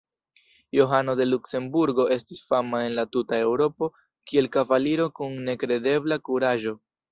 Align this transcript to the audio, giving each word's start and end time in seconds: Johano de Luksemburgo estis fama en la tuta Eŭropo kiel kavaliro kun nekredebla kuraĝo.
Johano 0.77 1.13
de 1.19 1.27
Luksemburgo 1.31 2.05
estis 2.15 2.39
fama 2.53 2.79
en 2.87 2.97
la 3.01 3.05
tuta 3.17 3.39
Eŭropo 3.49 3.91
kiel 4.33 4.51
kavaliro 4.57 5.09
kun 5.21 5.39
nekredebla 5.51 6.21
kuraĝo. 6.31 6.79